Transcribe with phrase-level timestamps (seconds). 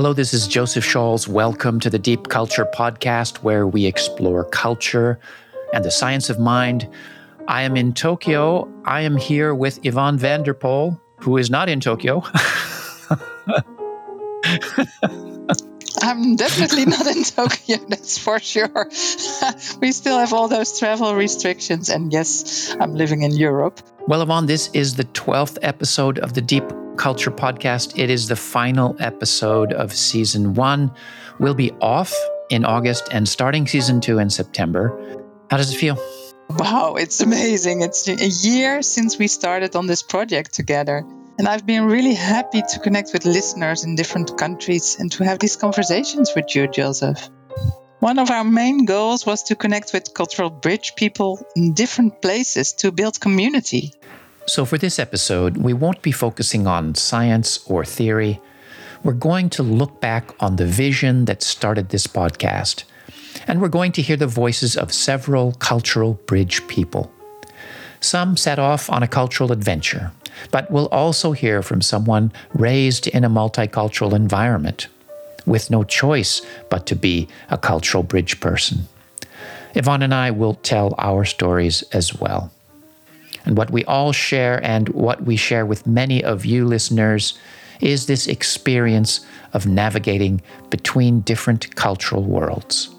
[0.00, 1.28] Hello, this is Joseph Shaules.
[1.28, 5.20] Welcome to the Deep Culture Podcast, where we explore culture
[5.74, 6.88] and the science of mind.
[7.48, 8.66] I am in Tokyo.
[8.86, 12.22] I am here with Yvonne van der Pol, who is not in Tokyo.
[16.00, 18.86] I'm definitely not in Tokyo, that's for sure.
[19.82, 23.82] we still have all those travel restrictions, and yes, I'm living in Europe.
[24.06, 26.64] Well, Yvonne, this is the 12th episode of the Deep
[27.00, 27.98] Culture Podcast.
[27.98, 30.92] It is the final episode of season one.
[31.38, 32.14] We'll be off
[32.50, 34.92] in August and starting season two in September.
[35.50, 35.96] How does it feel?
[36.50, 37.80] Wow, it's amazing.
[37.80, 41.06] It's a year since we started on this project together.
[41.38, 45.38] And I've been really happy to connect with listeners in different countries and to have
[45.38, 47.30] these conversations with you, Joseph.
[48.00, 52.74] One of our main goals was to connect with cultural bridge people in different places
[52.74, 53.94] to build community.
[54.50, 58.40] So, for this episode, we won't be focusing on science or theory.
[59.04, 62.82] We're going to look back on the vision that started this podcast,
[63.46, 67.12] and we're going to hear the voices of several cultural bridge people.
[68.00, 70.10] Some set off on a cultural adventure,
[70.50, 74.88] but we'll also hear from someone raised in a multicultural environment
[75.46, 78.88] with no choice but to be a cultural bridge person.
[79.76, 82.50] Yvonne and I will tell our stories as well.
[83.44, 87.38] And what we all share and what we share with many of you listeners
[87.80, 92.94] is this experience of navigating between different cultural worlds.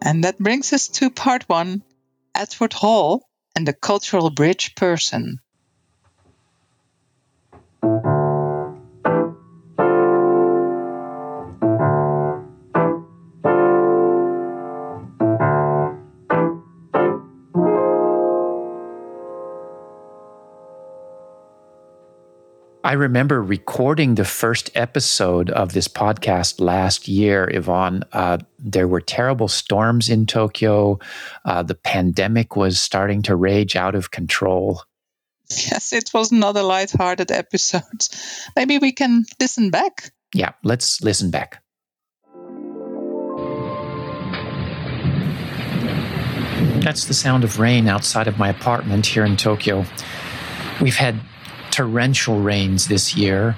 [0.00, 1.82] And that brings us to part one
[2.34, 5.38] Edward Hall and the cultural bridge person.
[22.92, 28.04] I remember recording the first episode of this podcast last year, Yvonne.
[28.12, 30.98] Uh, there were terrible storms in Tokyo.
[31.42, 34.82] Uh, the pandemic was starting to rage out of control.
[35.48, 37.82] Yes, it was not a light-hearted episode.
[38.56, 40.12] Maybe we can listen back.
[40.34, 41.62] Yeah, let's listen back.
[46.84, 49.86] That's the sound of rain outside of my apartment here in Tokyo.
[50.82, 51.18] We've had
[51.72, 53.56] torrential rains this year.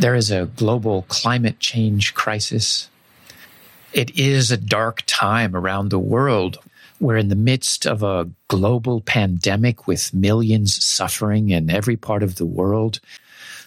[0.00, 2.90] There is a global climate change crisis.
[3.92, 6.58] It is a dark time around the world.
[7.00, 12.34] We're in the midst of a global pandemic with millions suffering in every part of
[12.34, 13.00] the world,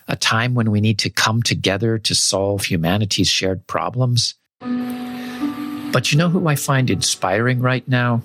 [0.07, 4.35] a time when we need to come together to solve humanity's shared problems.
[4.59, 8.21] But you know who I find inspiring right now?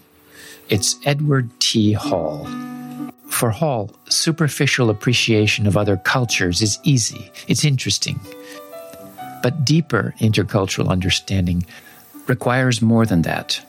[0.69, 1.93] It's Edward T.
[1.93, 2.47] Hall.
[3.31, 8.21] For Hall, superficial appreciation of other cultures is easy, it's interesting.
[9.43, 11.65] But deeper intercultural understanding
[12.27, 13.61] requires more than that.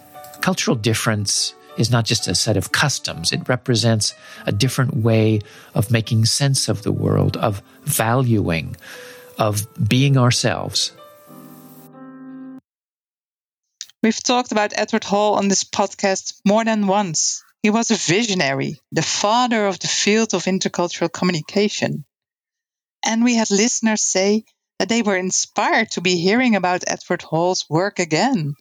[0.42, 4.14] Cultural difference is not just a set of customs, it represents
[4.46, 5.42] a different way
[5.76, 8.76] of making sense of the world, of valuing,
[9.38, 10.92] of being ourselves.
[14.02, 17.44] We've talked about Edward Hall on this podcast more than once.
[17.62, 22.06] He was a visionary, the father of the field of intercultural communication.
[23.04, 24.46] And we had listeners say
[24.78, 28.56] that they were inspired to be hearing about Edward Hall's work again.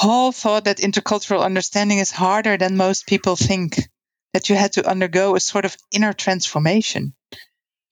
[0.00, 3.80] Hall thought that intercultural understanding is harder than most people think,
[4.32, 7.14] that you had to undergo a sort of inner transformation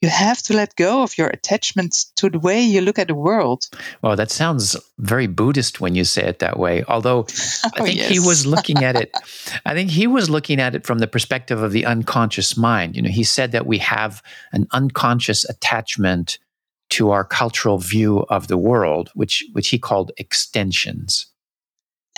[0.02, 3.14] you have to let go of your attachments to the way you look at the
[3.14, 3.68] world.
[4.02, 6.82] Well, that sounds very Buddhist when you say it that way.
[6.88, 7.18] Although
[7.64, 8.10] oh, I think yes.
[8.10, 9.12] he was looking at it,
[9.64, 12.96] I think he was looking at it from the perspective of the unconscious mind.
[12.96, 16.38] You know, he said that we have an unconscious attachment
[16.90, 21.26] to our cultural view of the world, which which he called extensions.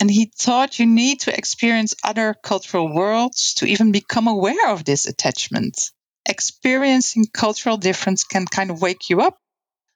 [0.01, 4.85] And he thought you need to experience other cultural worlds to even become aware of
[4.85, 5.79] this attachment
[6.27, 9.39] experiencing cultural difference can kind of wake you up,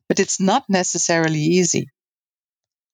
[0.09, 1.89] but it's not necessarily easy.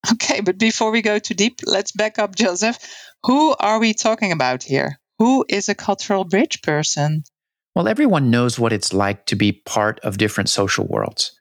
[0.13, 2.77] Okay, but before we go too deep, let's back up, Joseph.
[3.23, 4.99] Who are we talking about here?
[5.17, 7.23] Who is a cultural bridge person?
[7.75, 11.31] Well, everyone knows what it's like to be part of different social worlds.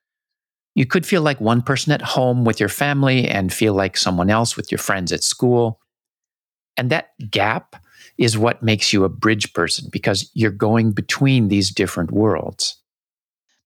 [0.74, 4.30] You could feel like one person at home with your family and feel like someone
[4.30, 5.78] else with your friends at school.
[6.76, 7.76] And that gap
[8.18, 12.80] is what makes you a bridge person because you're going between these different worlds.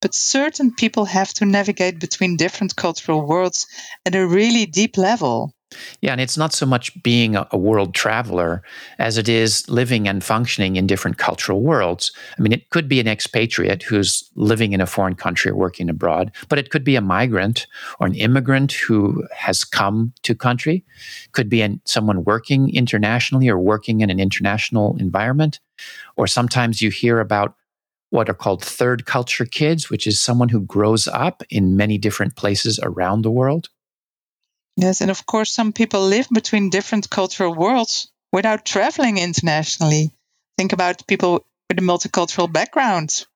[0.01, 3.67] But certain people have to navigate between different cultural worlds
[4.07, 5.55] at a really deep level.
[6.01, 8.63] Yeah, and it's not so much being a, world traveler
[8.99, 12.13] as it is living and functioning in different cultural worlds.
[12.39, 15.91] I mean, it could be an expatriate who's living in a foreign country or working
[15.91, 17.67] abroad, but it could be a migrant
[18.01, 20.85] or an immigrant who has come to country.
[21.33, 25.61] Could be an, someone working internationally or working in an international environment.
[26.17, 27.55] Or sometimes you hear about
[28.11, 32.37] what are called third culture kids, which is someone who grows up in many different
[32.37, 33.69] places around the world.
[34.81, 40.13] Yes, and of course, some people live between different cultural worlds without traveling internationally.
[40.57, 43.27] Think about people with a multicultural background,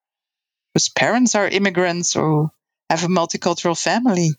[0.72, 2.52] whose parents are immigrants or
[2.88, 4.30] have a multicultural family,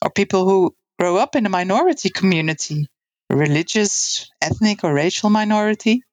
[0.00, 2.86] or people who grow up in a minority community,
[3.28, 6.04] religious, ethnic, or racial minority.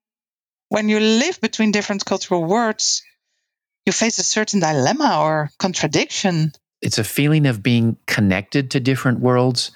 [0.69, 3.03] When you live between different cultural worlds,
[3.85, 6.51] you face a certain dilemma or contradiction.
[6.81, 9.69] It's a feeling of being connected to different worlds,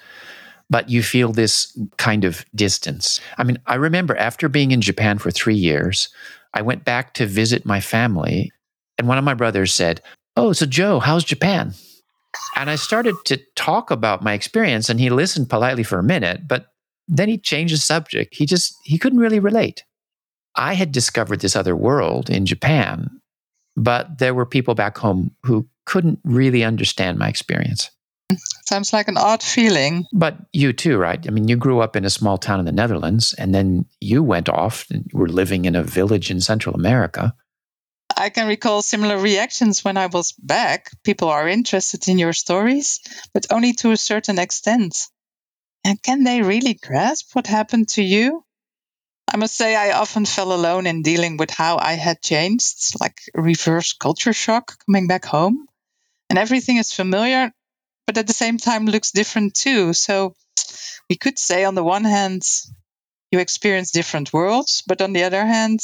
[0.70, 3.20] but you feel this kind of distance.
[3.36, 6.08] I mean, I remember after being in Japan for three years,
[6.54, 8.52] I went back to visit my family,
[8.96, 10.00] and one of my brothers said,
[10.36, 11.74] Oh, so Joe, how's Japan?
[12.56, 16.46] And I started to talk about my experience, and he listened politely for a minute,
[16.46, 16.66] but
[17.08, 18.34] then he changed the subject.
[18.36, 19.84] He just, he couldn't really relate.
[20.54, 23.10] I had discovered this other world in Japan,
[23.76, 27.90] but there were people back home who couldn't really understand my experience.
[28.66, 30.06] Sounds like an odd feeling.
[30.12, 31.24] But you too, right?
[31.26, 34.22] I mean, you grew up in a small town in the Netherlands, and then you
[34.22, 37.34] went off and were living in a village in Central America.
[38.16, 40.90] I can recall similar reactions when I was back.
[41.04, 43.00] People are interested in your stories,
[43.32, 45.08] but only to a certain extent.
[45.84, 48.44] And can they really grasp what happened to you?
[49.32, 53.20] I must say, I often felt alone in dealing with how I had changed, like
[53.34, 55.66] reverse culture shock coming back home.
[56.28, 57.52] And everything is familiar,
[58.10, 59.92] but at the same time looks different too.
[59.92, 60.34] So
[61.08, 62.42] we could say, on the one hand,
[63.30, 65.78] you experience different worlds, but on the other hand,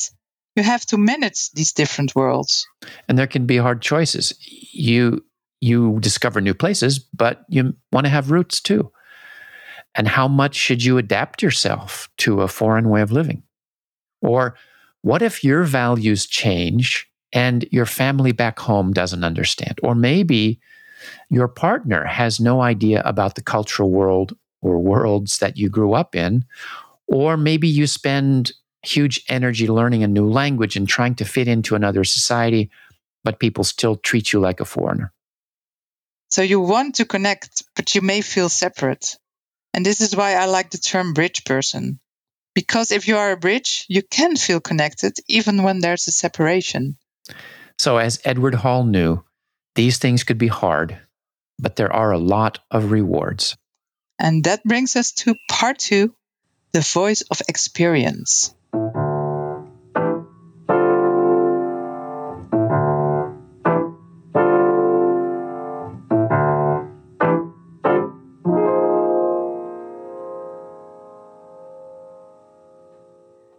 [0.57, 2.67] you have to manage these different worlds.
[3.09, 4.35] And there can be hard choices.
[4.73, 5.25] You
[5.61, 8.91] you discover new places, but you want to have roots too.
[9.95, 13.45] And how much should you adapt yourself to a foreign way of living?
[14.21, 14.57] Or
[15.03, 19.79] what if your values change and your family back home doesn't understand?
[19.85, 20.59] Or maybe
[21.31, 26.15] your partner has no idea about the cultural world or worlds that you grew up
[26.15, 26.45] in.
[27.07, 28.53] Or maybe you spend
[28.83, 32.71] huge energy learning a new language and trying to fit into another society,
[33.25, 35.13] but people still treat you like a foreigner.
[36.29, 39.17] So you want to connect, but you may feel separate.
[39.73, 42.01] And this is why I like the term bridge person.
[42.55, 46.97] Because if you are a bridge, you can feel connected even when there's a separation.
[47.79, 49.23] So, as Edward Hall knew,
[49.77, 50.99] these things could be hard,
[51.59, 53.57] but there are a lot of rewards.
[54.19, 56.15] And that brings us to part two
[56.73, 58.55] the voice of experience.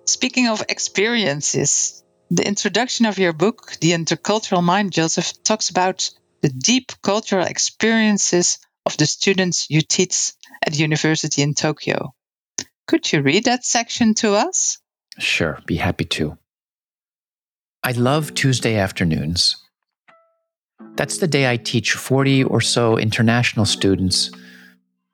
[0.06, 6.10] Speaking of experiences, the introduction of your book, The Intercultural Mind, Joseph, talks about
[6.42, 10.34] the deep cultural experiences of the students you teach
[10.66, 12.14] at the university in Tokyo.
[12.88, 14.80] Could you read that section to us?
[15.20, 16.38] Sure, be happy to.
[17.84, 19.56] I love Tuesday afternoons.
[20.96, 24.32] That's the day I teach 40 or so international students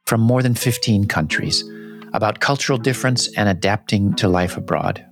[0.06, 1.64] from more than 15 countries
[2.14, 5.06] about cultural difference and adapting to life abroad.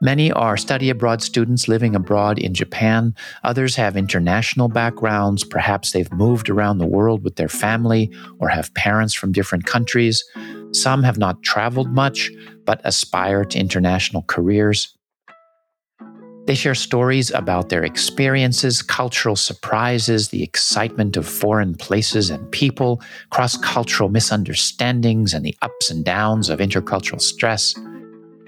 [0.00, 3.16] Many are study abroad students living abroad in Japan.
[3.42, 5.42] Others have international backgrounds.
[5.42, 10.24] Perhaps they've moved around the world with their family or have parents from different countries.
[10.72, 12.30] Some have not traveled much
[12.64, 14.94] but aspire to international careers.
[16.46, 23.02] They share stories about their experiences, cultural surprises, the excitement of foreign places and people,
[23.30, 27.74] cross cultural misunderstandings, and the ups and downs of intercultural stress.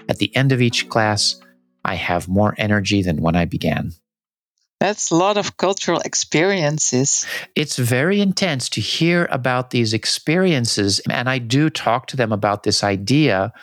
[0.09, 1.39] At the end of each class,
[1.83, 3.93] I have more energy than when I began.
[4.81, 7.23] That's a lot of cultural experiences.
[7.55, 10.99] It's very intense to hear about these experiences.
[11.07, 13.53] And I do talk to them about this idea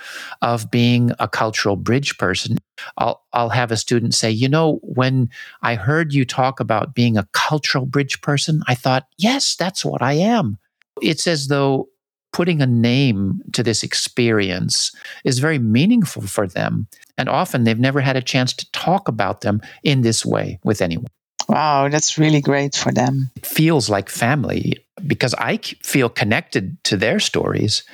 [0.42, 2.58] of being a cultural bridge person.
[2.98, 5.28] I'll, I'll have a student say, You know, when
[5.60, 10.02] I heard you talk about being a cultural bridge person, I thought, Yes, that's what
[10.02, 10.56] I am.
[11.02, 11.88] It's as though
[12.32, 14.94] putting a name to this experience
[15.24, 16.86] is very meaningful for them.
[17.16, 20.80] And often they've never had a chance to talk about them in this way with
[20.80, 21.08] anyone.
[21.48, 23.30] Wow, that's really great for them.
[23.36, 27.84] It feels like family because I feel connected to their stories.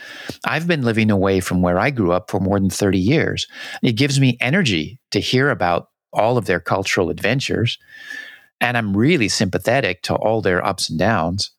[0.45, 3.47] I've been living away from where I grew up for more than 30 years.
[3.83, 7.79] It gives me energy to hear about all of their cultural adventures.
[8.61, 11.53] And I'm really sympathetic to all their ups and downs.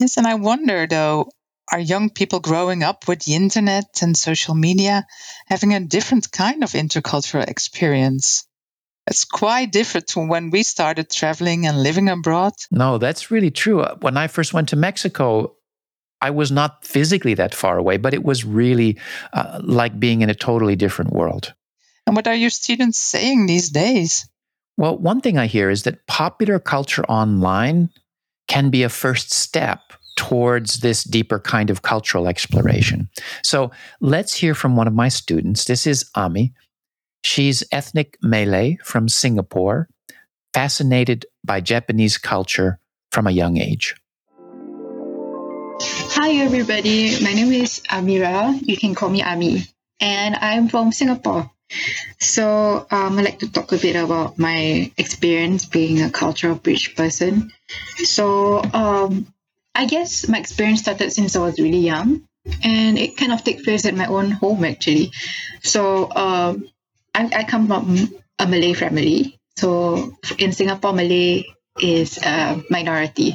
[0.00, 1.28] Yes, and I wonder though,
[1.70, 5.06] are young people growing up with the internet and social media
[5.46, 8.46] having a different kind of intercultural experience?
[9.06, 12.52] It's quite different from when we started traveling and living abroad.
[12.70, 13.80] No, that's really true.
[13.80, 15.56] Uh, when I first went to Mexico,
[16.20, 18.98] I was not physically that far away, but it was really
[19.32, 21.54] uh, like being in a totally different world.
[22.06, 24.28] And what are your students saying these days?
[24.76, 27.90] Well, one thing I hear is that popular culture online
[28.48, 29.80] can be a first step
[30.26, 33.08] towards this deeper kind of cultural exploration.
[33.44, 35.66] So let's hear from one of my students.
[35.66, 36.52] This is Ami.
[37.22, 39.88] She's ethnic Malay from Singapore,
[40.52, 42.80] fascinated by Japanese culture
[43.12, 43.94] from a young age.
[46.18, 47.22] Hi, everybody.
[47.22, 48.58] My name is Amira.
[48.62, 49.62] You can call me Ami.
[50.00, 51.50] And I'm from Singapore.
[52.18, 56.96] So um, I'd like to talk a bit about my experience being a cultural bridge
[56.96, 57.52] person.
[58.02, 59.32] So um,
[59.76, 62.26] I guess my experience started since I was really young,
[62.64, 65.12] and it kind of takes place at my own home actually.
[65.62, 66.68] So um,
[67.14, 69.38] I, I come from a Malay family.
[69.56, 71.44] So in Singapore, Malay
[71.80, 73.34] is a minority.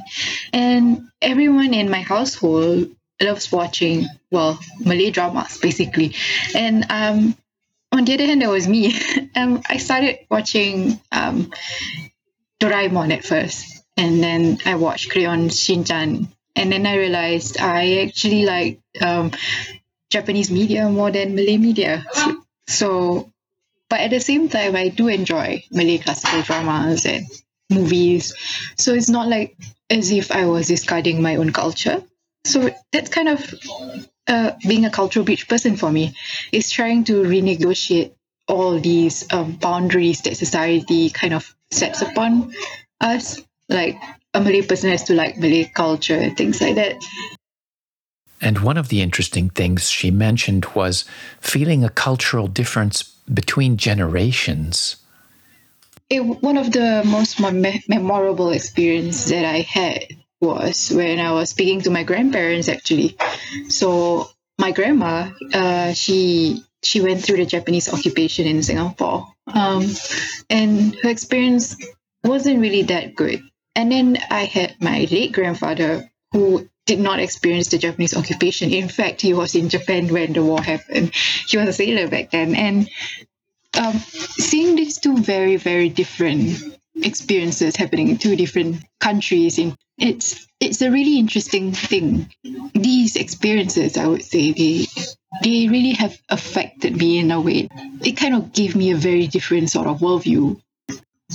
[0.51, 2.89] And everyone in my household
[3.21, 6.15] loves watching, well, Malay dramas, basically.
[6.55, 7.37] And um,
[7.91, 8.95] on the other hand, there was me.
[9.35, 11.51] um, I started watching um,
[12.59, 13.80] Doraemon at first.
[13.97, 16.27] And then I watched Crayon Shinchan.
[16.55, 19.31] And then I realized I actually like um,
[20.09, 22.05] Japanese media more than Malay media.
[22.67, 23.31] So,
[23.89, 27.25] but at the same time, I do enjoy Malay classical dramas and
[27.69, 28.33] movies.
[28.77, 29.57] So it's not like
[29.89, 32.03] as if I was discarding my own culture.
[32.45, 33.53] So that's kind of
[34.27, 36.15] uh, being a cultural bridge person for me
[36.51, 38.13] is trying to renegotiate
[38.47, 42.53] all these um, boundaries that society kind of sets upon
[42.99, 43.41] us.
[43.71, 43.97] Like
[44.33, 47.01] a Malay person has to like Malay culture, and things like that.
[48.41, 51.05] And one of the interesting things she mentioned was
[51.39, 54.97] feeling a cultural difference between generations?
[56.09, 60.05] It, one of the most me- memorable experiences that I had
[60.41, 63.15] was when I was speaking to my grandparents actually.
[63.69, 69.85] So my grandma, uh, she she went through the Japanese occupation in Singapore, um,
[70.49, 71.77] and her experience
[72.23, 73.41] wasn't really that good.
[73.75, 78.71] And then I had my late grandfather who did not experience the Japanese occupation.
[78.71, 81.11] In fact, he was in Japan when the war happened.
[81.47, 82.55] He was a sailor back then.
[82.55, 82.89] And
[83.77, 90.47] um, seeing these two very, very different experiences happening in two different countries, in, it's
[90.59, 92.31] it's a really interesting thing.
[92.73, 94.87] These experiences, I would say, they
[95.43, 97.69] they really have affected me in a way.
[98.03, 100.59] It kind of gave me a very different sort of worldview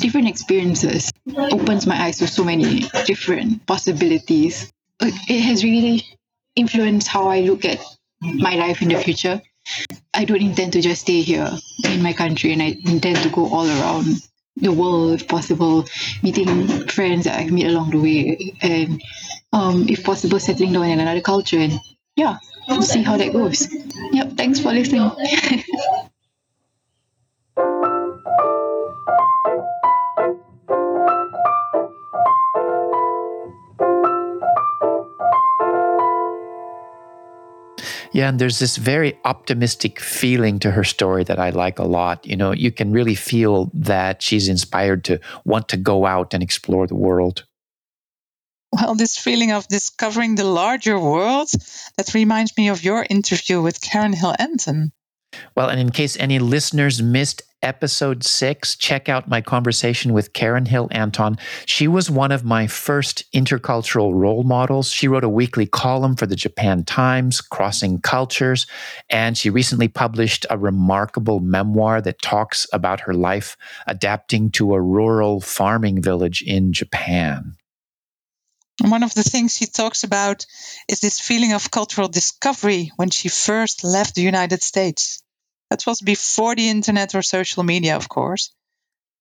[0.00, 6.04] different experiences opens my eyes to so many different possibilities it has really
[6.54, 7.80] influenced how I look at
[8.20, 9.42] my life in the future.
[10.14, 11.50] I don't intend to just stay here
[11.84, 14.06] in my country, and I intend to go all around
[14.56, 15.84] the world if possible,
[16.22, 19.02] meeting friends that I've met along the way, and
[19.52, 21.58] um, if possible, settling down in another culture.
[21.58, 21.78] And
[22.14, 22.38] yeah,
[22.80, 23.68] see how that goes.
[24.12, 25.10] Yep, thanks for listening.
[38.16, 42.24] Yeah, and there's this very optimistic feeling to her story that I like a lot.
[42.24, 46.42] You know, you can really feel that she's inspired to want to go out and
[46.42, 47.44] explore the world.
[48.72, 51.50] Well, this feeling of discovering the larger world,
[51.98, 54.92] that reminds me of your interview with Karen Hill Anton.
[55.54, 60.66] Well, and in case any listeners missed episode six, check out my conversation with Karen
[60.66, 61.36] Hill Anton.
[61.64, 64.90] She was one of my first intercultural role models.
[64.90, 68.66] She wrote a weekly column for the Japan Times, Crossing Cultures,
[69.10, 74.80] and she recently published a remarkable memoir that talks about her life adapting to a
[74.80, 77.56] rural farming village in Japan.
[78.82, 80.44] One of the things she talks about
[80.86, 85.22] is this feeling of cultural discovery when she first left the United States.
[85.70, 88.52] That was before the internet or social media, of course.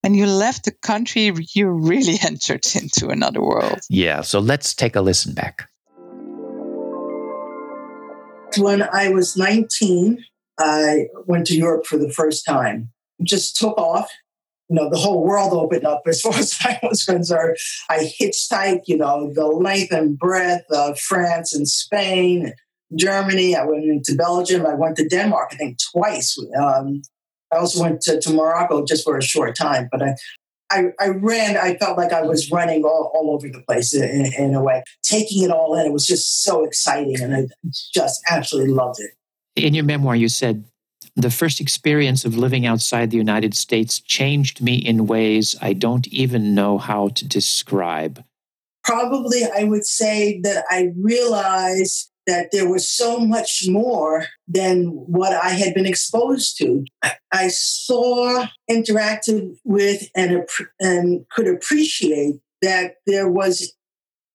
[0.02, 3.80] When you left the country, you really entered into another world.
[3.90, 5.70] Yeah, so let's take a listen back.
[8.58, 10.24] When I was 19,
[10.60, 12.92] I went to Europe for the first time.
[13.24, 14.10] Just took off
[14.70, 17.58] you know, the whole world opened up as far as I was concerned.
[17.90, 22.54] I hitchhiked, you know, the length and breadth of France and Spain,
[22.94, 23.56] Germany.
[23.56, 24.65] I went into Belgium.
[24.65, 26.38] I went to Denmark, I think, twice.
[26.58, 27.01] Um,
[27.54, 30.15] I also went to, to Morocco just for a short time, but I,
[30.72, 34.34] I, I, ran, I felt like I was running all, all over the place in,
[34.38, 35.86] in, a way, taking it all in.
[35.86, 37.48] It was just so exciting, and I
[37.94, 39.12] just absolutely loved it.
[39.56, 40.65] In your memoir, you said,
[41.15, 46.08] the first experience of living outside the United States changed me in ways I don't
[46.08, 48.24] even know how to describe.
[48.84, 55.34] Probably, I would say that I realized that there was so much more than what
[55.34, 56.84] I had been exposed to.
[57.32, 60.48] I saw, interacted with, and,
[60.79, 63.74] and could appreciate that there was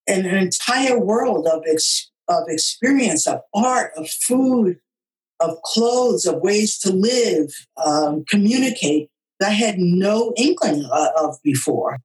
[0.06, 4.76] an entire world of, ex, of experience, of art, of food,
[5.40, 7.50] of clothes, of ways to live,
[7.84, 9.08] um, communicate
[9.40, 11.98] that I had no inkling of before.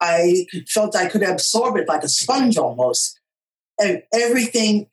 [0.00, 3.18] I felt I could absorb it like a sponge almost.
[3.80, 4.88] And everything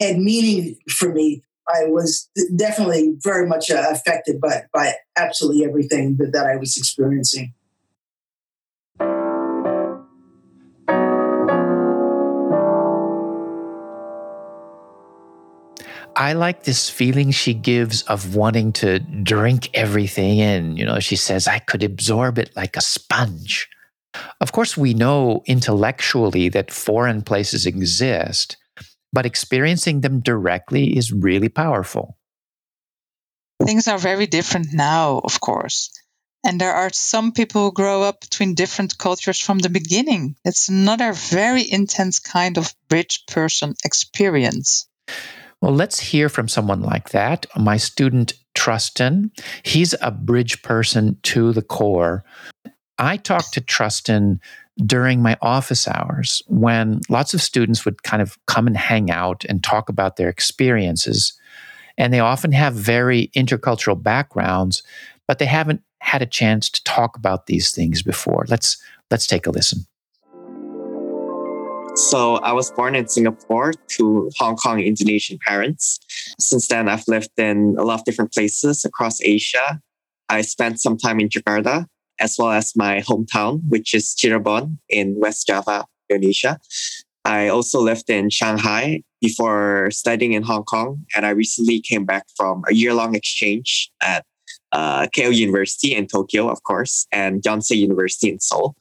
[0.00, 1.42] had meaning for me.
[1.68, 6.76] I was definitely very much uh, affected by, by absolutely everything that, that I was
[6.76, 7.54] experiencing.
[16.16, 20.76] I like this feeling she gives of wanting to drink everything in.
[20.76, 23.68] You know, she says, I could absorb it like a sponge.
[24.40, 28.56] Of course, we know intellectually that foreign places exist,
[29.12, 32.18] but experiencing them directly is really powerful.
[33.64, 35.90] Things are very different now, of course.
[36.44, 40.36] And there are some people who grow up between different cultures from the beginning.
[40.44, 44.86] It's another very intense kind of bridge person experience.
[45.60, 47.46] Well, let's hear from someone like that.
[47.56, 49.30] My student, Trustin,
[49.64, 52.24] he's a bridge person to the core.
[52.98, 54.38] I talked to Trustin
[54.84, 59.44] during my office hours when lots of students would kind of come and hang out
[59.48, 61.32] and talk about their experiences.
[61.96, 64.82] And they often have very intercultural backgrounds,
[65.26, 68.44] but they haven't had a chance to talk about these things before.
[68.48, 68.76] Let's
[69.10, 69.86] let's take a listen.
[71.96, 75.98] So I was born in Singapore to Hong Kong Indonesian parents.
[76.38, 79.80] Since then, I've lived in a lot of different places across Asia.
[80.28, 81.86] I spent some time in Jakarta,
[82.20, 86.58] as well as my hometown, which is Cirebon in West Java, Indonesia.
[87.24, 92.24] I also lived in Shanghai before studying in Hong Kong, and I recently came back
[92.36, 94.24] from a year long exchange at
[94.72, 98.76] uh, Keio University in Tokyo, of course, and Yonsei University in Seoul.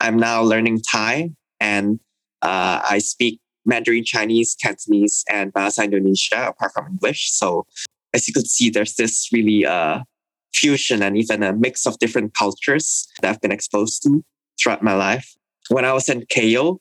[0.00, 2.00] I'm now learning Thai and
[2.42, 7.30] uh, I speak Mandarin Chinese, Cantonese, and Bahasa Indonesia apart from English.
[7.32, 7.66] So
[8.14, 10.00] as you could see, there's this really uh,
[10.54, 14.24] fusion and even a mix of different cultures that I've been exposed to
[14.60, 15.34] throughout my life.
[15.68, 16.78] When I was in Keio,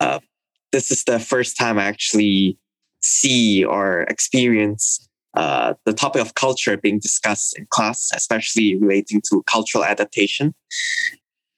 [0.00, 0.20] uh,
[0.72, 2.58] this is the first time I actually
[3.02, 9.42] see or experience uh, the topic of culture being discussed in class, especially relating to
[9.46, 10.54] cultural adaptation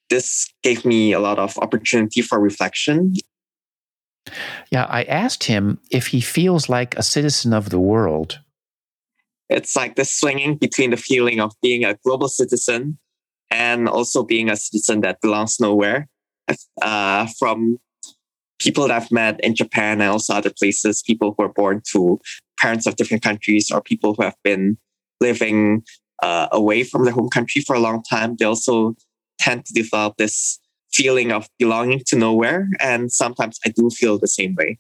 [0.08, 3.14] this gave me a lot of opportunity for reflection.
[4.70, 8.40] Yeah, I asked him if he feels like a citizen of the world.
[9.48, 12.98] It's like this swinging between the feeling of being a global citizen
[13.50, 16.08] and also being a citizen that belongs nowhere.
[16.80, 17.78] Uh, from
[18.58, 22.20] people that I've met in Japan and also other places, people who are born to
[22.60, 24.78] parents of different countries or people who have been
[25.20, 25.82] living
[26.22, 28.94] uh, away from their home country for a long time, they also
[29.38, 30.58] tend to develop this
[30.92, 32.68] feeling of belonging to nowhere.
[32.80, 34.78] And sometimes I do feel the same way.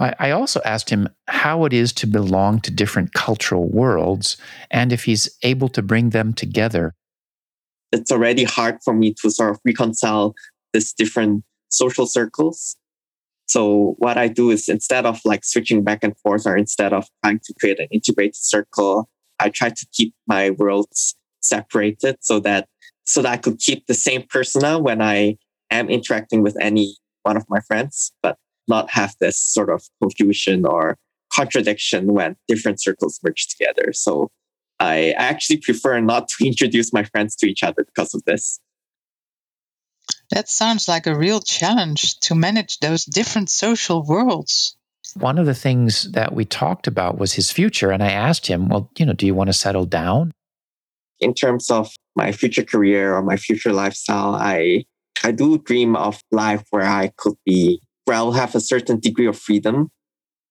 [0.00, 4.36] I also asked him how it is to belong to different cultural worlds
[4.70, 6.94] and if he's able to bring them together.
[7.90, 10.36] It's already hard for me to sort of reconcile
[10.72, 12.76] these different social circles.
[13.46, 17.06] So what I do is instead of like switching back and forth or instead of
[17.24, 19.08] trying to create an integrated circle,
[19.40, 22.68] I try to keep my worlds separated so that
[23.04, 25.38] so that I could keep the same persona when I
[25.70, 28.36] am interacting with any one of my friends, but
[28.68, 30.96] not have this sort of confusion or
[31.32, 33.92] contradiction when different circles merge together.
[33.92, 34.30] So
[34.80, 38.60] I actually prefer not to introduce my friends to each other because of this.
[40.30, 44.76] That sounds like a real challenge to manage those different social worlds.
[45.14, 47.90] One of the things that we talked about was his future.
[47.90, 50.32] And I asked him, well, you know, do you want to settle down?
[51.20, 54.84] In terms of my future career or my future lifestyle, I
[55.24, 59.26] I do dream of life where I could be where I'll have a certain degree
[59.26, 59.90] of freedom,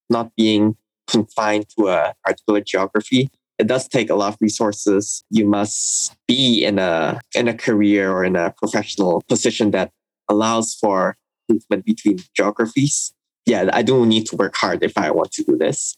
[0.08, 0.76] not being
[1.08, 5.24] confined to a particular geography, it does take a lot of resources.
[5.30, 9.90] You must be in a in a career or in a professional position that
[10.28, 11.16] allows for
[11.48, 13.12] movement between geographies.
[13.44, 15.96] Yeah, I do need to work hard if I want to do this.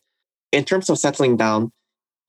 [0.53, 1.73] In terms of settling down,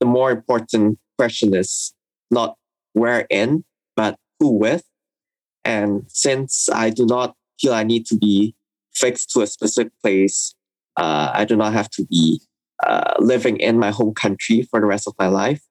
[0.02, 1.94] the more important question is
[2.30, 2.58] not
[2.94, 3.63] where in,
[3.96, 4.84] but who with.
[5.63, 8.56] And since I do not feel I need to be
[9.01, 10.55] fixed to a specific place,
[10.97, 12.41] uh, I do not have to be
[12.83, 15.63] uh, living in my home country for the rest of my life.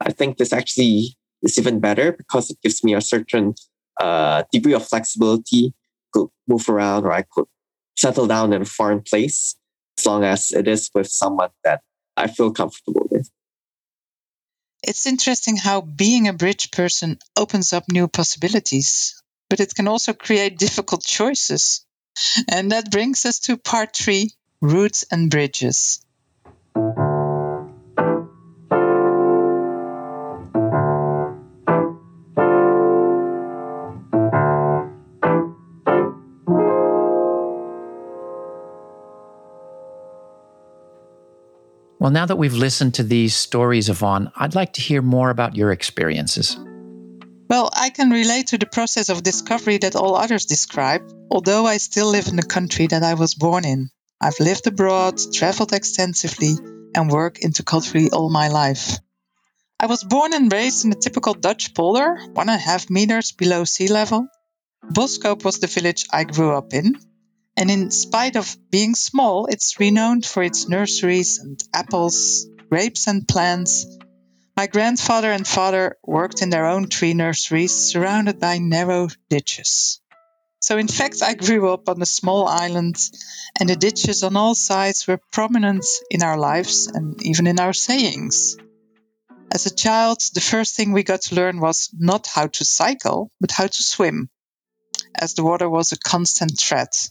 [0.00, 3.54] I think this actually is even better because it gives me a certain
[4.00, 5.74] uh, degree of flexibility.
[6.12, 7.46] Could move around, or I could
[7.96, 9.54] settle down in a foreign place
[9.96, 11.82] as long as it is with someone that
[12.16, 13.30] I feel comfortable with.
[14.82, 20.14] It's interesting how being a bridge person opens up new possibilities, but it can also
[20.14, 21.86] create difficult choices.
[22.48, 24.30] And that brings us to part three
[24.60, 26.04] roots and bridges.
[42.00, 45.54] Well, now that we've listened to these stories, Yvonne, I'd like to hear more about
[45.54, 46.56] your experiences.
[47.50, 51.78] Well, I can relate to the process of discovery that all others describe, although I
[51.78, 53.90] still live in the country that I was born in.
[54.20, 56.54] I've lived abroad, traveled extensively,
[56.94, 59.00] and worked interculturally all my life.
[59.80, 63.32] I was born and raised in a typical Dutch polder, one and a half meters
[63.32, 64.28] below sea level.
[64.84, 67.00] Boskoop was the village I grew up in,
[67.56, 73.26] and in spite of being small, it's renowned for its nurseries and apples, grapes, and
[73.26, 73.86] plants.
[74.56, 80.00] My grandfather and father worked in their own tree nurseries surrounded by narrow ditches.
[80.60, 82.96] So, in fact, I grew up on a small island,
[83.58, 87.72] and the ditches on all sides were prominent in our lives and even in our
[87.72, 88.56] sayings.
[89.52, 93.30] As a child, the first thing we got to learn was not how to cycle,
[93.40, 94.28] but how to swim,
[95.14, 97.08] as the water was a constant threat.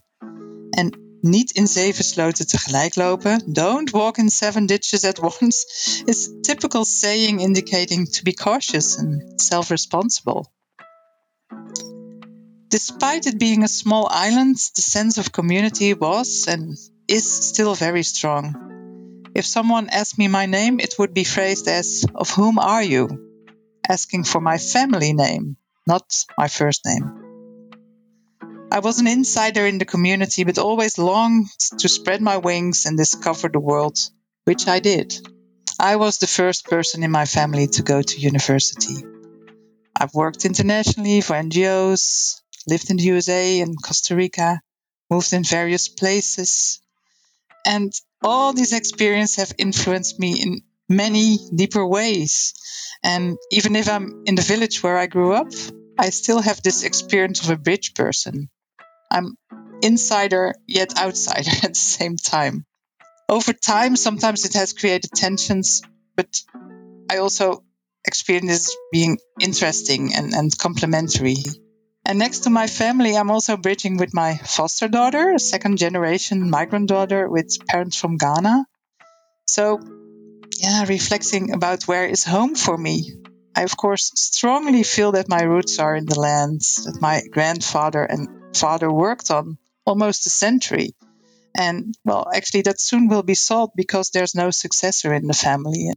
[0.77, 5.65] En niet in zeven sloten tegelijk lopen, don't walk in seven ditches at once,
[6.05, 10.45] is typical saying indicating to be cautious and self responsible.
[12.67, 18.03] Despite it being a small island, the sense of community was and is still very
[18.03, 18.55] strong.
[19.33, 23.07] If someone asked me my name, it would be phrased as, Of whom are you?
[23.89, 27.18] asking for my family name, not my first name.
[28.71, 31.47] I was an insider in the community, but always longed
[31.79, 33.97] to spread my wings and discover the world,
[34.45, 35.19] which I did.
[35.79, 39.03] I was the first person in my family to go to university.
[39.95, 44.61] I've worked internationally for NGOs, lived in the USA and Costa Rica,
[45.09, 46.79] moved in various places,
[47.65, 52.53] and all these experiences have influenced me in many deeper ways.
[53.03, 55.51] And even if I'm in the village where I grew up,
[55.97, 58.49] I still have this experience of a bridge person.
[59.11, 59.35] I'm
[59.81, 62.65] insider yet outsider at the same time.
[63.27, 65.81] Over time, sometimes it has created tensions,
[66.15, 66.41] but
[67.11, 67.63] I also
[68.05, 71.35] experience this being interesting and, and complementary.
[72.05, 76.49] And next to my family, I'm also bridging with my foster daughter, a second generation
[76.49, 78.65] migrant daughter with parents from Ghana.
[79.45, 79.79] So,
[80.57, 83.13] yeah, reflecting about where is home for me.
[83.55, 88.03] I, of course, strongly feel that my roots are in the lands that my grandfather
[88.03, 90.95] and father worked on almost a century.
[91.57, 95.91] And well, actually, that soon will be solved because there's no successor in the family.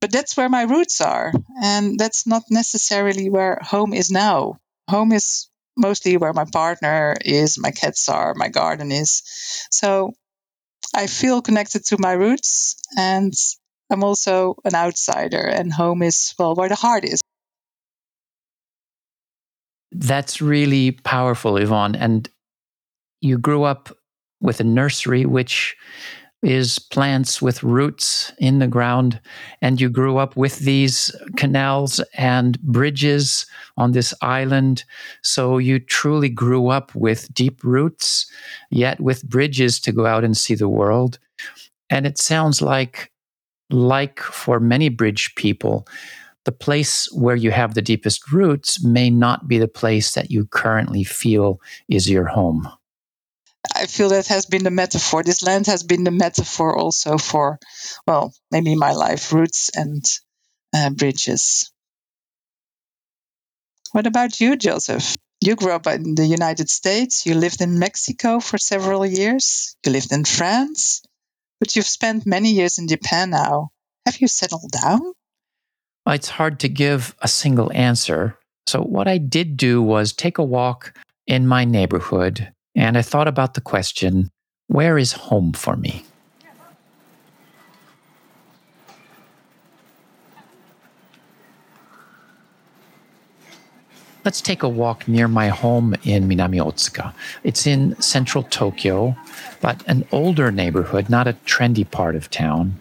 [0.00, 1.32] But that's where my roots are.
[1.62, 4.58] And that's not necessarily where home is now.
[4.90, 9.22] Home is mostly where my partner is, my cats are, my garden is.
[9.70, 10.12] So
[10.94, 13.32] I feel connected to my roots and
[13.90, 17.20] I'm also an outsider, and home is, well, where the heart is.
[19.94, 21.94] That's really powerful, Yvonne.
[21.94, 22.28] And
[23.20, 23.96] you grew up
[24.40, 25.76] with a nursery, which
[26.42, 29.18] is plants with roots in the ground.
[29.62, 33.46] And you grew up with these canals and bridges
[33.78, 34.84] on this island.
[35.22, 38.30] So you truly grew up with deep roots,
[38.70, 41.18] yet with bridges to go out and see the world.
[41.88, 43.10] And it sounds like,
[43.70, 45.86] like for many bridge people,
[46.44, 50.46] the place where you have the deepest roots may not be the place that you
[50.46, 52.68] currently feel is your home.
[53.74, 55.22] I feel that has been the metaphor.
[55.22, 57.58] This land has been the metaphor also for,
[58.06, 60.04] well, maybe my life, roots and
[60.74, 61.72] uh, bridges.
[63.92, 65.16] What about you, Joseph?
[65.40, 67.26] You grew up in the United States.
[67.26, 69.76] You lived in Mexico for several years.
[69.84, 71.02] You lived in France,
[71.58, 73.70] but you've spent many years in Japan now.
[74.04, 75.00] Have you settled down?
[76.06, 78.38] It's hard to give a single answer.
[78.66, 80.92] So, what I did do was take a walk
[81.26, 84.30] in my neighborhood and I thought about the question
[84.66, 86.04] where is home for me?
[94.24, 97.12] Let's take a walk near my home in Minami Otsuka.
[97.42, 99.14] It's in central Tokyo,
[99.60, 102.80] but an older neighborhood, not a trendy part of town.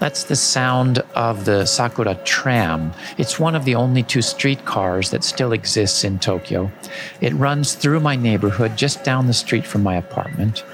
[0.00, 2.92] That's the sound of the Sakura tram.
[3.18, 6.72] It's one of the only two streetcars that still exists in Tokyo.
[7.20, 10.64] It runs through my neighborhood just down the street from my apartment.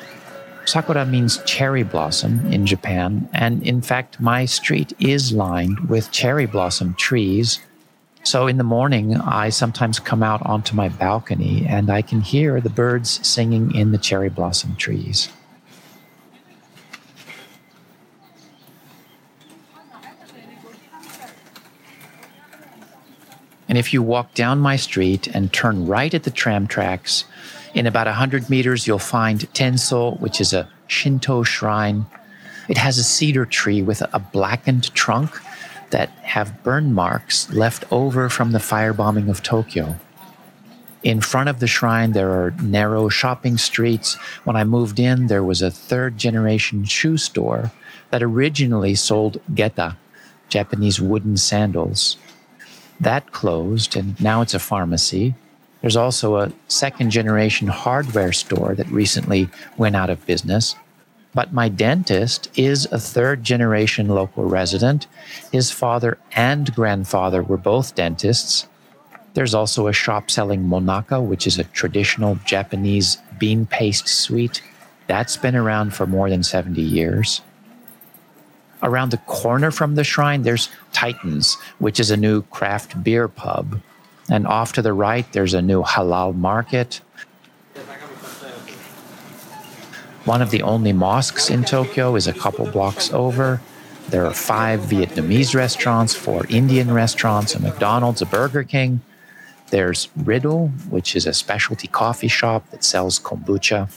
[0.64, 6.46] Sakura means cherry blossom in Japan, and in fact, my street is lined with cherry
[6.46, 7.58] blossom trees.
[8.22, 12.60] So in the morning, I sometimes come out onto my balcony and I can hear
[12.60, 15.30] the birds singing in the cherry blossom trees.
[23.76, 27.26] And if you walk down my street and turn right at the tram tracks,
[27.74, 32.06] in about 100 meters, you'll find Tenso, which is a Shinto shrine.
[32.70, 35.38] It has a cedar tree with a blackened trunk
[35.90, 39.96] that have burn marks left over from the firebombing of Tokyo.
[41.02, 44.14] In front of the shrine, there are narrow shopping streets.
[44.44, 47.72] When I moved in, there was a third generation shoe store
[48.08, 49.98] that originally sold geta,
[50.48, 52.16] Japanese wooden sandals.
[53.00, 55.34] That closed, and now it's a pharmacy.
[55.80, 60.74] There's also a second generation hardware store that recently went out of business.
[61.34, 65.06] But my dentist is a third generation local resident.
[65.52, 68.66] His father and grandfather were both dentists.
[69.34, 74.62] There's also a shop selling monaka, which is a traditional Japanese bean paste sweet.
[75.08, 77.42] That's been around for more than 70 years.
[78.82, 83.80] Around the corner from the shrine, there's Titans, which is a new craft beer pub.
[84.28, 87.00] And off to the right, there's a new halal market.
[90.24, 93.60] One of the only mosques in Tokyo is a couple blocks over.
[94.08, 99.00] There are five Vietnamese restaurants, four Indian restaurants, a McDonald's, a Burger King.
[99.70, 103.88] There's Riddle, which is a specialty coffee shop that sells kombucha.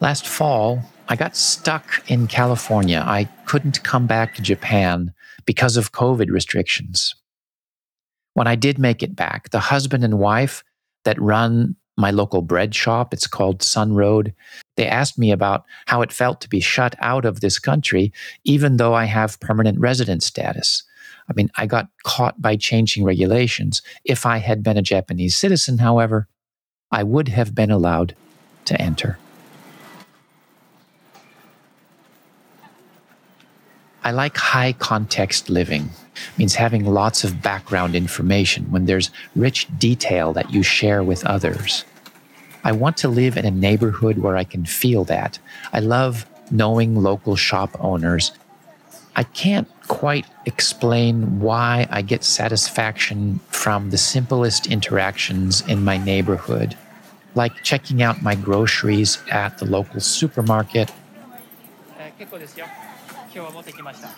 [0.00, 3.02] Last fall, I got stuck in California.
[3.06, 5.12] I couldn't come back to Japan
[5.44, 7.14] because of COVID restrictions.
[8.34, 10.64] When I did make it back, the husband and wife
[11.04, 14.34] that run my local bread shop, it's called Sun Road,
[14.76, 18.12] they asked me about how it felt to be shut out of this country,
[18.44, 20.84] even though I have permanent resident status.
[21.28, 23.82] I mean, I got caught by changing regulations.
[24.04, 26.28] If I had been a Japanese citizen, however,
[26.90, 28.16] I would have been allowed
[28.64, 29.18] to enter.
[34.04, 35.90] I like high context living.
[36.14, 41.24] It means having lots of background information when there's rich detail that you share with
[41.24, 41.84] others.
[42.64, 45.38] I want to live in a neighborhood where I can feel that.
[45.72, 48.32] I love knowing local shop owners.
[49.14, 56.76] I can't quite explain why I get satisfaction from the simplest interactions in my neighborhood,
[57.34, 60.90] like checking out my groceries at the local supermarket
[61.98, 62.10] eh,
[63.31, 64.09] 今日は持ってきました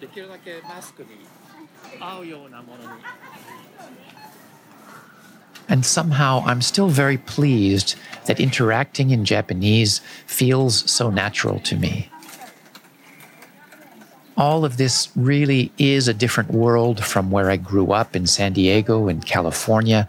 [0.00, 1.08] できるだけマスクに
[2.00, 3.02] 合うようなものに
[5.68, 7.94] And somehow I'm still very pleased
[8.26, 12.10] that interacting in Japanese feels so natural to me.
[14.36, 18.52] All of this really is a different world from where I grew up in San
[18.54, 20.08] Diego in California.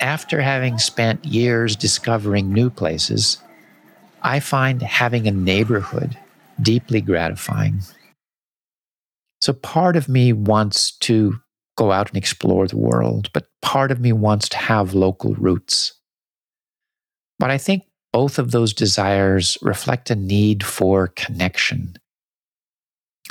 [0.00, 3.38] After having spent years discovering new places,
[4.27, 6.17] I find having a neighborhood
[6.61, 7.79] deeply gratifying.
[9.39, 11.39] So part of me wants to
[11.77, 15.93] go out and explore the world, but part of me wants to have local roots.
[17.39, 21.95] But I think both of those desires reflect a need for connection.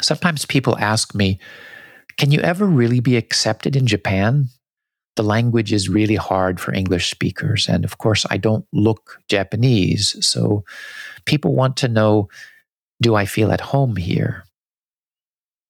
[0.00, 1.38] Sometimes people ask me,
[2.16, 4.48] can you ever really be accepted in Japan?
[5.16, 7.68] The language is really hard for English speakers.
[7.68, 10.16] And of course, I don't look Japanese.
[10.24, 10.64] So
[11.24, 12.28] people want to know
[13.02, 14.44] do I feel at home here?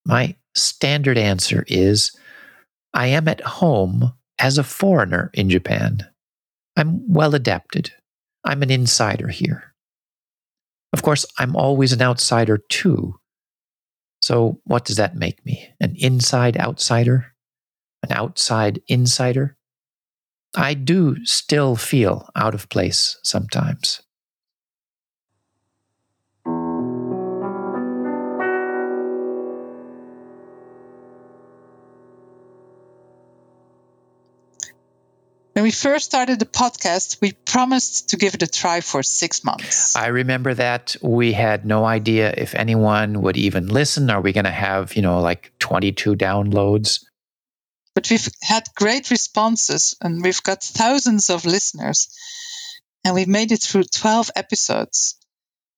[0.05, 2.17] My standard answer is
[2.95, 6.07] I am at home as a foreigner in Japan.
[6.77, 7.93] I'm well adapted.
[8.45, 9.75] I'm an insider here.
[10.93, 13.19] Of course, I'm always an outsider too.
[14.23, 15.69] So, what does that make me?
[15.81, 17.35] An inside outsider?
[18.09, 19.57] an outside insider,
[20.55, 24.03] I do still feel out of place sometimes.
[35.53, 39.43] When we first started the podcast, we promised to give it a try for six
[39.43, 39.97] months.
[39.97, 44.11] I remember that we had no idea if anyone would even listen.
[44.11, 47.07] Are we going to have, you know, like 22 downloads?
[47.97, 52.09] But we've had great responses and we've got thousands of listeners.
[53.03, 55.17] And we've made it through 12 episodes.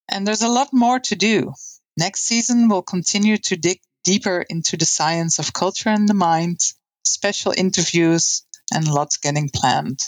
[0.09, 1.53] And there's a lot more to do.
[1.97, 6.59] Next season, we'll continue to dig deeper into the science of culture and the mind,
[7.05, 8.43] special interviews,
[8.75, 10.01] and lots getting planned.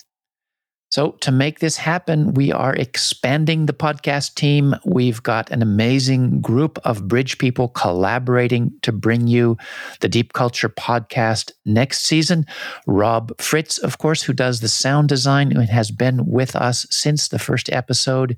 [0.91, 4.75] So, to make this happen, we are expanding the podcast team.
[4.85, 9.57] We've got an amazing group of bridge people collaborating to bring you
[10.01, 12.45] the Deep Culture podcast next season.
[12.89, 17.29] Rob Fritz, of course, who does the sound design and has been with us since
[17.29, 18.37] the first episode.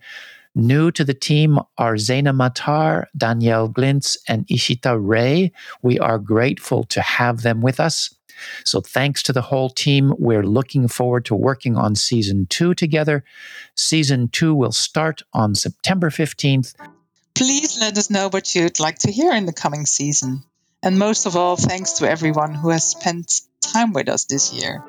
[0.55, 5.53] New to the team are Zaina Matar, Danielle Glintz, and Ishita Ray.
[5.83, 8.15] We are grateful to have them with us.
[8.65, 10.15] So thanks to the whole team.
[10.19, 13.25] We're looking forward to working on season two together.
[13.77, 16.75] Season two will start on September 15th.
[17.35, 20.43] Please let us know what you'd like to hear in the coming season.
[20.83, 24.85] And most of all, thanks to everyone who has spent time with us this year.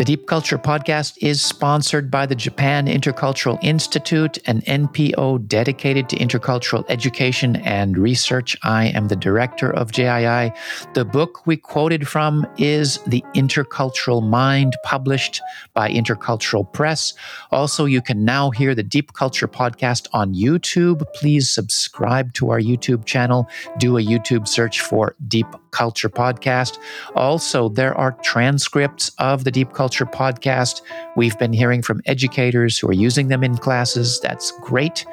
[0.00, 6.16] The Deep Culture Podcast is sponsored by the Japan Intercultural Institute, an NPO dedicated to
[6.16, 8.56] intercultural education and research.
[8.62, 10.56] I am the director of JII.
[10.94, 15.42] The book we quoted from is The Intercultural Mind, published
[15.74, 17.12] by Intercultural Press.
[17.50, 21.02] Also, you can now hear the Deep Culture Podcast on YouTube.
[21.12, 23.46] Please subscribe to our YouTube channel.
[23.76, 26.78] Do a YouTube search for Deep Culture Podcast.
[27.14, 30.82] Also, there are transcripts of the Deep Culture Podcast.
[31.16, 34.20] We've been hearing from educators who are using them in classes.
[34.20, 35.06] That's great.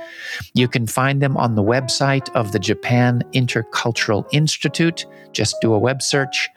[0.54, 5.06] You can find them on the website of the Japan Intercultural Institute.
[5.32, 6.50] Just do a web search.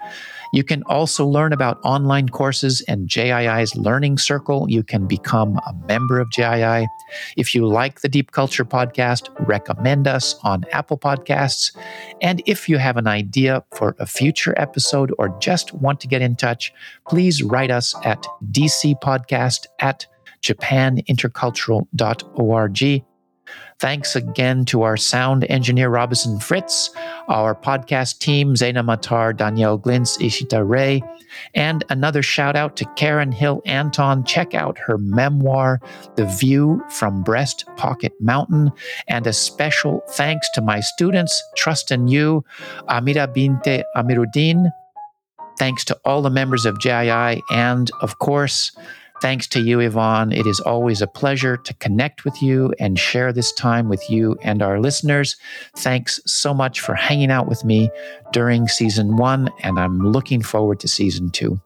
[0.53, 4.69] You can also learn about online courses and JII's Learning Circle.
[4.69, 6.87] You can become a member of JII.
[7.37, 11.77] If you like the Deep Culture podcast, recommend us on Apple Podcasts.
[12.21, 16.23] And if you have an idea for a future episode or just want to get
[16.23, 16.73] in touch,
[17.09, 20.07] please write us at dcpodcast at
[20.43, 23.05] japanintercultural.org.
[23.79, 26.91] Thanks again to our sound engineer, Robinson Fritz,
[27.29, 31.03] our podcast team, Zaina Matar, Danielle Glintz, Ishita Ray,
[31.55, 34.25] and another shout out to Karen Hill Anton.
[34.25, 35.81] Check out her memoir,
[36.17, 38.71] The View from Breast Pocket Mountain.
[39.09, 42.45] And a special thanks to my students, Trust in You,
[42.89, 44.71] Amira Binte Amiruddin.
[45.59, 48.73] Thanks to all the members of JII, and of course,
[49.21, 50.33] Thanks to you, Yvonne.
[50.33, 54.37] It is always a pleasure to connect with you and share this time with you
[54.43, 55.37] and our listeners.
[55.77, 57.91] Thanks so much for hanging out with me
[58.33, 61.61] during season one, and I'm looking forward to season two.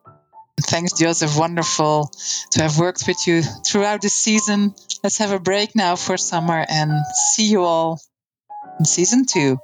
[0.60, 1.36] Thanks, Joseph.
[1.36, 2.10] Wonderful
[2.52, 4.74] to have worked with you throughout the season.
[5.02, 6.92] Let's have a break now for summer and
[7.34, 8.00] see you all
[8.78, 9.58] in season two.